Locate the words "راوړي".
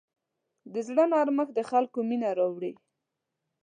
2.39-2.73